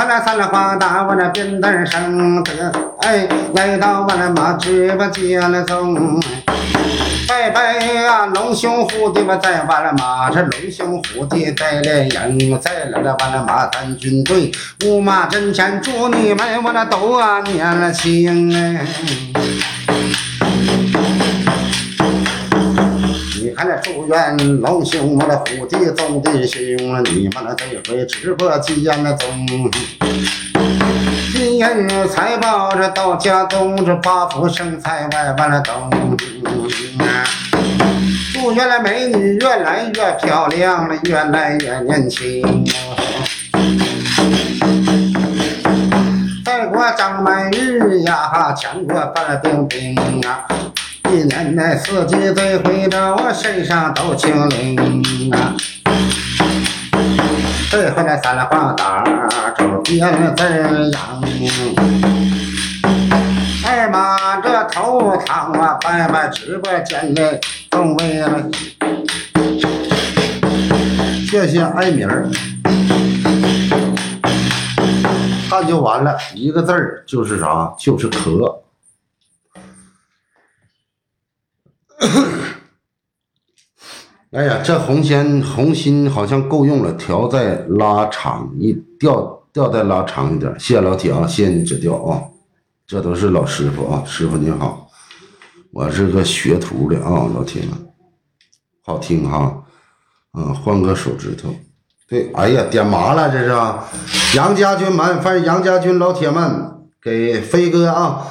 [0.00, 6.18] 完了三了花大，我那扁担上的，哎，来到我那马直播间了中。
[7.28, 14.50] 拜拜啊，龙兄虎弟，我在完了马，这龙兄虎弟带了营，在来了完了马咱军队，
[14.86, 18.86] 五马阵前祝你们我那都啊年了轻哎。
[23.60, 26.62] 看那祝愿老兄我那虎弟众弟兄，
[27.04, 29.28] 你们那这回直播间那中。
[31.34, 36.16] 金银财宝这到家中，这八福生财万万了东。
[38.32, 42.64] 祝愿那美女越来越漂亮了，越来越年轻。
[46.46, 49.94] 再过张满日呀，全国范冰冰
[50.26, 50.48] 啊，
[51.12, 55.56] 一年那四季这回着我身上都清灵啊。
[57.68, 59.02] 这回那三了花打
[59.58, 60.42] 周边字
[60.92, 61.22] 样，
[63.64, 67.40] 哎妈这头疼啊，拜拜直播间的
[67.70, 68.48] 众位了。
[71.28, 72.28] 谢谢艾米儿，
[75.48, 78.60] 看就完了，一个字儿就是啥，就是咳。
[84.32, 90.50] 哎呀，这红心红心好像够用了，调再拉长一调，调再拉长一点。
[90.58, 92.22] 谢谢老铁啊，谢谢你指教啊，
[92.86, 94.88] 这都是老师傅啊，师傅你好，
[95.72, 97.70] 我是个学徒的啊，老铁们，
[98.84, 99.64] 好听哈，
[100.38, 101.52] 嗯，换个手指头，
[102.08, 108.28] 对，哎呀，点麻了这是，杨家军们，反正杨家军老铁们给飞哥啊，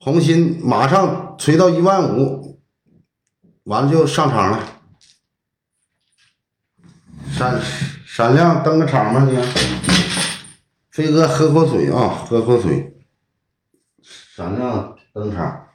[0.00, 2.49] 红心马上锤到一万五，
[3.64, 4.60] 完了就上场了。
[7.30, 7.60] 闪
[8.06, 9.38] 闪亮登个场吧你，
[10.90, 12.96] 飞哥喝口水啊，喝口水。
[14.02, 15.69] 闪亮登场。